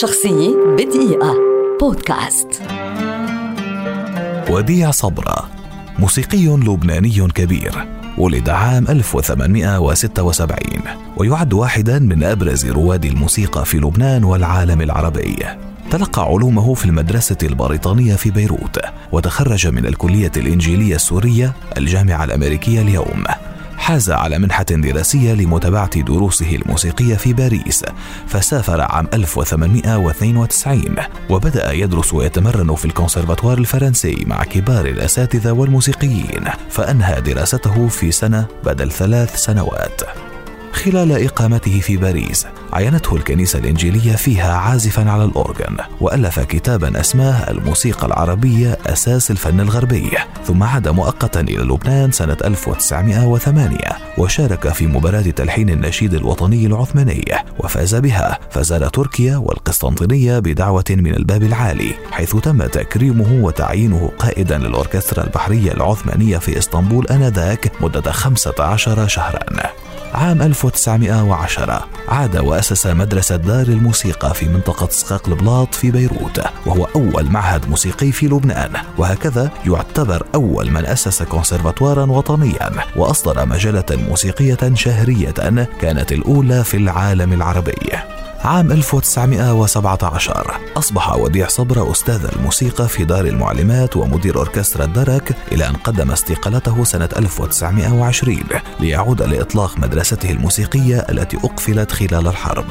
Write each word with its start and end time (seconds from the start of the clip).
شخصية 0.00 0.56
بدقيقة. 0.78 1.34
بودكاست. 1.80 2.62
وديع 4.50 4.90
صبرا 4.90 5.48
موسيقي 5.98 6.46
لبناني 6.46 7.28
كبير 7.34 7.86
ولد 8.18 8.48
عام 8.48 8.88
1876 8.88 10.58
ويعد 11.16 11.52
واحدا 11.52 11.98
من 11.98 12.24
أبرز 12.24 12.66
رواد 12.66 13.04
الموسيقى 13.04 13.64
في 13.64 13.78
لبنان 13.78 14.24
والعالم 14.24 14.80
العربي. 14.80 15.36
تلقى 15.90 16.22
علومه 16.22 16.74
في 16.74 16.84
المدرسة 16.84 17.38
البريطانية 17.42 18.14
في 18.14 18.30
بيروت 18.30 18.78
وتخرج 19.12 19.66
من 19.66 19.86
الكلية 19.86 20.32
الإنجيلية 20.36 20.94
السورية 20.94 21.52
الجامعة 21.78 22.24
الأمريكية 22.24 22.80
اليوم. 22.80 23.24
حاز 23.82 24.10
على 24.10 24.38
منحة 24.38 24.62
دراسية 24.62 25.32
لمتابعة 25.32 26.00
دروسه 26.00 26.56
الموسيقية 26.56 27.14
في 27.14 27.32
باريس 27.32 27.84
فسافر 28.26 28.80
عام 28.80 29.08
1892 29.14 30.96
وبدأ 31.30 31.72
يدرس 31.72 32.14
ويتمرن 32.14 32.74
في 32.74 32.84
الكونسرفاتوار 32.84 33.58
الفرنسي 33.58 34.24
مع 34.26 34.44
كبار 34.44 34.86
الأساتذة 34.86 35.52
والموسيقيين 35.52 36.44
فأنهى 36.70 37.20
دراسته 37.20 37.88
في 37.88 38.12
سنة 38.12 38.46
بدل 38.64 38.90
ثلاث 38.90 39.36
سنوات. 39.36 40.02
خلال 40.72 41.24
إقامته 41.24 41.80
في 41.80 41.96
باريس 41.96 42.46
عينته 42.72 43.16
الكنيسة 43.16 43.58
الإنجيلية 43.58 44.16
فيها 44.16 44.52
عازفا 44.52 45.10
على 45.10 45.24
الأورغن 45.24 45.76
وألف 46.00 46.40
كتابا 46.40 47.00
أسماه 47.00 47.50
الموسيقى 47.50 48.06
العربية 48.06 48.78
أساس 48.86 49.30
الفن 49.30 49.60
الغربي. 49.60 50.10
ثم 50.44 50.62
عاد 50.62 50.88
مؤقتا 50.88 51.40
إلى 51.40 51.62
لبنان 51.62 52.12
سنة 52.12 52.36
1908 52.44 53.78
وشارك 54.18 54.68
في 54.68 54.86
مباراة 54.86 55.20
تلحين 55.20 55.70
النشيد 55.70 56.14
الوطني 56.14 56.66
العثماني 56.66 57.24
وفاز 57.58 57.94
بها 57.94 58.38
فزار 58.50 58.88
تركيا 58.88 59.36
والقسطنطينية 59.36 60.38
بدعوة 60.38 60.84
من 60.90 61.14
الباب 61.14 61.42
العالي 61.42 61.94
حيث 62.10 62.36
تم 62.36 62.66
تكريمه 62.66 63.44
وتعيينه 63.44 64.12
قائدا 64.18 64.58
للأوركسترا 64.58 65.24
البحرية 65.24 65.72
العثمانية 65.72 66.38
في 66.38 66.58
إسطنبول 66.58 67.06
آنذاك 67.06 67.72
مدة 67.80 68.12
15 68.12 69.08
شهرا. 69.08 69.42
عام 70.14 70.42
1910 70.42 71.88
عاد 72.08 72.36
وأسس 72.36 72.86
مدرسة 72.86 73.36
دار 73.36 73.66
الموسيقى 73.66 74.34
في 74.34 74.48
منطقة 74.48 74.88
سقاق 74.90 75.28
البلاط 75.28 75.74
في 75.74 75.90
بيروت 75.90 76.40
وهو 76.66 76.84
أول 76.84 77.30
معهد 77.30 77.68
موسيقي 77.68 78.12
في 78.12 78.26
لبنان. 78.26 78.72
وهكذا 78.98 79.50
يعتبر 79.66 80.26
أول 80.34 80.70
من 80.70 80.86
أسس 80.86 81.22
كونسرفاتوارا 81.22 82.04
وطنيا 82.04 82.70
وأصدر 82.96 83.46
مجلة 83.46 83.84
موسيقية 83.90 84.74
شهرية 84.74 85.66
كانت 85.80 86.12
الأولى 86.12 86.64
في 86.64 86.76
العالم 86.76 87.32
العربي. 87.32 88.11
عام 88.44 88.72
1917 88.72 90.60
أصبح 90.76 91.16
وديع 91.16 91.48
صبر 91.48 91.92
أستاذ 91.92 92.26
الموسيقى 92.36 92.88
في 92.88 93.04
دار 93.04 93.24
المعلمات 93.24 93.96
ومدير 93.96 94.36
أوركسترا 94.36 94.84
الدرك 94.84 95.36
إلى 95.52 95.68
أن 95.68 95.74
قدم 95.74 96.10
استقالته 96.10 96.84
سنة 96.84 97.08
1920 97.16 98.38
ليعود 98.80 99.22
لإطلاق 99.22 99.78
مدرسته 99.78 100.30
الموسيقية 100.30 100.96
التي 100.96 101.36
أقفلت 101.36 101.92
خلال 101.92 102.28
الحرب. 102.28 102.66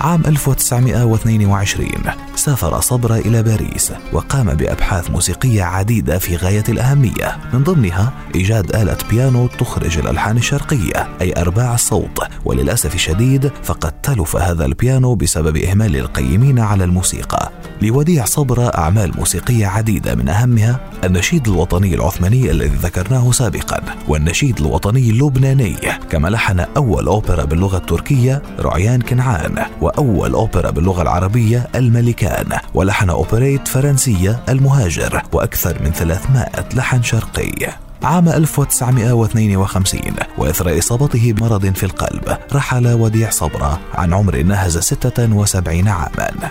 عام 0.00 0.22
1922 0.26 1.88
سافر 2.34 2.80
صبرا 2.80 3.16
إلى 3.16 3.42
باريس 3.42 3.92
وقام 4.12 4.54
بأبحاث 4.54 5.10
موسيقية 5.10 5.62
عديدة 5.62 6.18
في 6.18 6.36
غاية 6.36 6.64
الأهمية. 6.68 7.38
من 7.52 7.64
ضمنها 7.64 8.12
إيجاد 8.34 8.76
آلة 8.76 8.96
بيانو 9.10 9.46
تخرج 9.46 9.98
الألحان 9.98 10.36
الشرقية 10.36 11.08
أي 11.20 11.32
أرباع 11.36 11.74
الصوت. 11.74 12.18
وللأسف 12.44 12.94
الشديد 12.94 13.52
فقد 13.62 13.92
تلف 14.00 14.36
هذا 14.36 14.64
البيانو 14.64 15.14
بسبب 15.14 15.56
إهمال 15.56 15.96
القيمين 15.96 16.58
على 16.58 16.84
الموسيقى. 16.84 17.50
لوديع 17.82 18.24
صبرا 18.24 18.78
أعمال 18.78 19.12
موسيقية 19.18 19.66
عديدة 19.66 20.14
من 20.14 20.28
أهمها 20.28 20.80
النشيد 21.04 21.48
الوطني 21.48 21.94
العثماني 21.94 22.50
الذي 22.50 22.76
ذكرناه 22.76 23.32
سابقا 23.32 23.80
والنشيد 24.08 24.60
الوطني 24.60 25.10
اللبناني. 25.10 25.76
كما 26.10 26.28
لحن 26.28 26.60
أول 26.60 27.06
أوبرا 27.06 27.44
باللغة 27.44 27.76
التركية 27.76 28.42
رعيان 28.60 29.00
كنعان 29.00 29.64
وأول 29.80 30.32
أوبرا 30.32 30.70
باللغة 30.70 31.02
العربية 31.02 31.68
الملكان 31.74 32.58
ولحن 32.74 33.10
أوبريت 33.10 33.68
فرنسية 33.68 34.40
المهاجر 34.48 35.22
وأكثر 35.32 35.82
من 35.82 35.90
300 35.90 36.46
لحن 36.74 37.02
شرقي. 37.02 37.52
عام 38.02 38.28
1952 38.28 40.00
وإثر 40.38 40.78
إصابته 40.78 41.32
بمرض 41.32 41.74
في 41.74 41.82
القلب 41.82 42.38
رحل 42.52 42.88
وديع 42.88 43.30
صبرا 43.30 43.78
عن 43.94 44.14
عمر 44.14 44.42
ناهز 44.42 44.78
76 44.78 45.88
عاما. 45.88 46.50